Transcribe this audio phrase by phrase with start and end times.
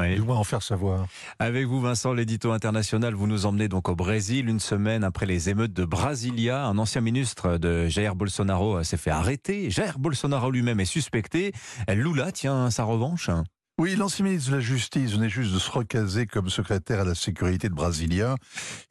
[0.00, 0.14] Oui.
[0.14, 1.06] Du moins en faire savoir.
[1.38, 5.48] Avec vous, Vincent, l'édito international, vous nous emmenez donc au Brésil une semaine après les
[5.50, 6.64] émeutes de Brasilia.
[6.64, 9.70] Un ancien ministre de Jair Bolsonaro s'est fait arrêter.
[9.70, 11.52] Jair Bolsonaro lui-même est suspecté.
[11.88, 13.30] Lula tient sa revanche.
[13.80, 17.14] Oui, l'ancien ministre de la Justice venait juste de se recaser comme secrétaire à la
[17.14, 18.34] sécurité de Brasilia.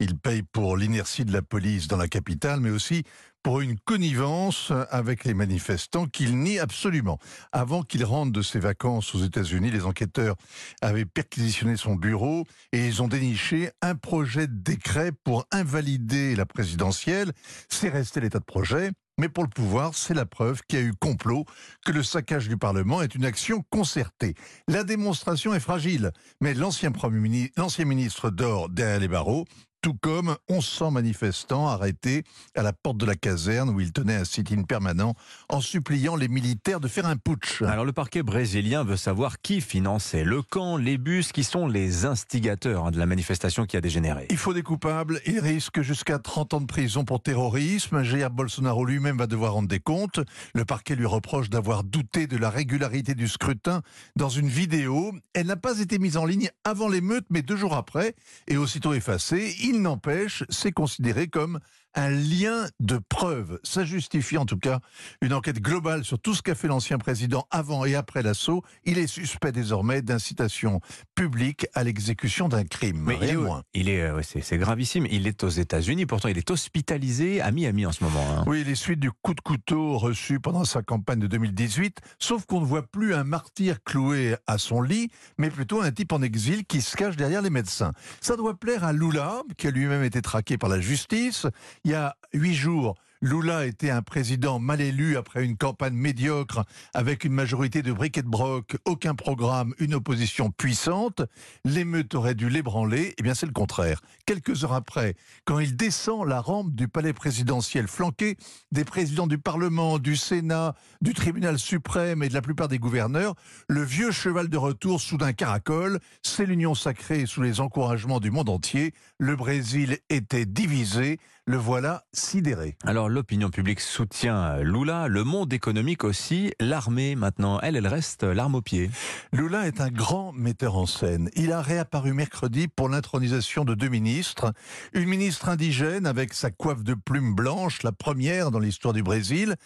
[0.00, 3.04] Il paye pour l'inertie de la police dans la capitale, mais aussi
[3.42, 7.18] pour une connivence avec les manifestants qu'il nie absolument.
[7.52, 10.36] Avant qu'il rentre de ses vacances aux États-Unis, les enquêteurs
[10.82, 16.46] avaient perquisitionné son bureau et ils ont déniché un projet de décret pour invalider la
[16.46, 17.32] présidentielle.
[17.68, 18.90] C'est resté l'état de projet.
[19.18, 21.44] Mais pour le pouvoir, c'est la preuve qu'il y a eu complot,
[21.84, 24.34] que le saccage du Parlement est une action concertée.
[24.66, 29.44] La démonstration est fragile, mais l'ancien ministre, ministre dort derrière les barreaux,
[29.80, 34.24] tout comme 1100 manifestants arrêtés à la porte de la caserne où ils tenaient un
[34.24, 35.14] sit-in permanent
[35.48, 37.62] en suppliant les militaires de faire un putsch.
[37.62, 42.04] Alors le parquet brésilien veut savoir qui finançait le camp, les bus, qui sont les
[42.04, 44.26] instigateurs hein, de la manifestation qui a dégénéré.
[44.30, 45.20] Il faut des coupables.
[45.26, 48.02] Il risque jusqu'à 30 ans de prison pour terrorisme.
[48.02, 50.20] Jair Bolsonaro lui-même va devoir rendre des comptes.
[50.54, 53.82] Le parquet lui reproche d'avoir douté de la régularité du scrutin
[54.16, 55.12] dans une vidéo.
[55.34, 58.14] Elle n'a pas été mise en ligne avant l'émeute, mais deux jours après,
[58.48, 59.54] et aussitôt effacée.
[59.62, 61.60] Il n'empêche, c'est considéré comme
[61.94, 63.58] un lien de preuve.
[63.62, 64.80] Ça justifie en tout cas
[65.20, 68.62] une enquête globale sur tout ce qu'a fait l'ancien président avant et après l'assaut.
[68.84, 70.80] Il est suspect désormais d'incitation
[71.14, 73.02] publique à l'exécution d'un crime.
[73.06, 73.62] Mais il Rien est, de moins.
[73.74, 75.06] il est, euh, c'est gravissime.
[75.10, 78.24] Il est aux États-Unis, pourtant il est hospitalisé à Miami en ce moment.
[78.38, 78.44] hein.
[78.46, 82.60] Oui, les suites du coup de couteau reçu pendant sa campagne de 2018, sauf qu'on
[82.60, 86.64] ne voit plus un martyr cloué à son lit, mais plutôt un type en exil
[86.64, 87.92] qui se cache derrière les médecins.
[88.20, 91.46] Ça doit plaire à Lula, qui a lui-même été traqué par la justice.
[91.84, 96.64] Il y a huit jours, Lula était un président mal élu après une campagne médiocre
[96.94, 101.20] avec une majorité de briques et de broc, aucun programme, une opposition puissante.
[101.66, 103.14] L'émeute aurait dû l'ébranler.
[103.18, 104.00] Eh bien, c'est le contraire.
[104.24, 108.38] Quelques heures après, quand il descend la rampe du palais présidentiel, flanqué
[108.72, 113.34] des présidents du Parlement, du Sénat, du Tribunal suprême et de la plupart des gouverneurs,
[113.68, 116.00] le vieux cheval de retour soudain caracole.
[116.22, 118.94] C'est l'union sacrée sous les encouragements du monde entier.
[119.18, 121.18] Le Brésil était divisé.
[121.46, 122.76] Le voilà sidéré.
[122.84, 128.56] Alors l'opinion publique soutient Lula, le monde économique aussi, l'armée maintenant, elle, elle reste l'arme
[128.56, 128.90] au pied.
[129.32, 131.30] Lula est un grand metteur en scène.
[131.34, 134.52] Il a réapparu mercredi pour l'intronisation de deux ministres.
[134.92, 139.56] Une ministre indigène avec sa coiffe de plumes blanches, la première dans l'histoire du Brésil.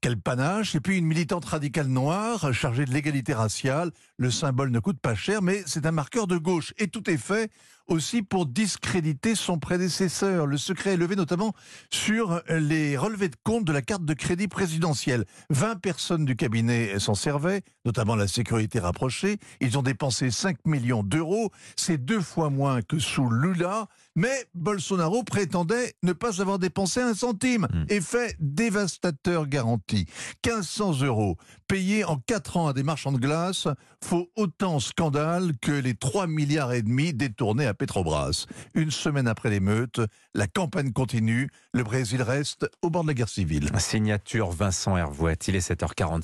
[0.00, 0.74] Quel panache.
[0.74, 3.92] Et puis une militante radicale noire chargée de l'égalité raciale.
[4.16, 6.74] Le symbole ne coûte pas cher, mais c'est un marqueur de gauche.
[6.78, 7.50] Et tout est fait
[7.88, 10.46] aussi pour discréditer son prédécesseur.
[10.46, 11.54] Le secret est levé notamment
[11.90, 15.24] sur les relevés de compte de la carte de crédit présidentielle.
[15.50, 19.38] 20 personnes du cabinet s'en servaient, notamment la sécurité rapprochée.
[19.60, 21.50] Ils ont dépensé 5 millions d'euros.
[21.76, 23.86] C'est deux fois moins que sous Lula.
[24.18, 27.68] Mais Bolsonaro prétendait ne pas avoir dépensé un centime.
[27.88, 30.06] Effet dévastateur garanti.
[30.44, 31.36] 1500 euros
[31.68, 33.68] payés en 4 ans à des marchands de glace
[34.02, 38.46] faut autant scandale que les 3 milliards et demi détournés à Petrobras.
[38.74, 40.00] Une semaine après l'émeute,
[40.34, 43.70] la campagne continue, le Brésil reste au bord de la guerre civile.
[43.78, 46.16] Signature Vincent Hervouet, il est 7h45.